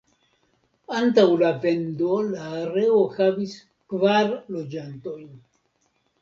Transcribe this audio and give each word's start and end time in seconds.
Antaŭ 0.99 1.25
la 1.41 1.51
vendo 1.65 2.15
la 2.29 2.47
areo 2.61 3.03
havis 3.19 3.55
kvar 3.93 4.35
loĝantojn. 4.57 5.29